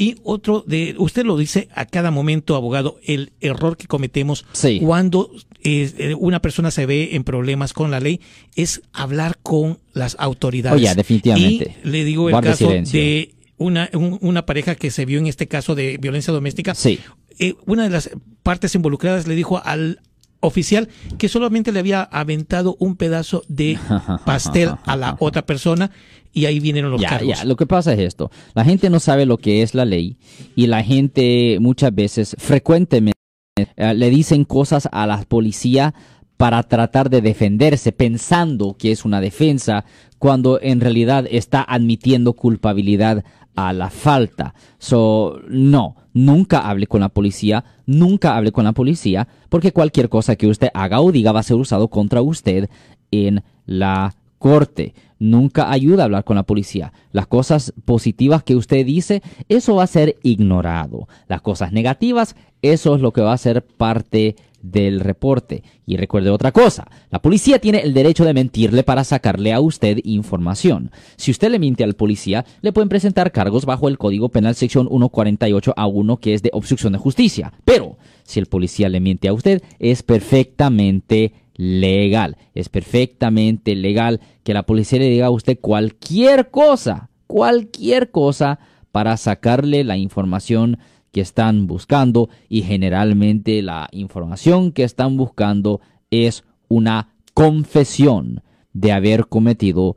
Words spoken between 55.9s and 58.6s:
a hablar con la policía. Las cosas positivas que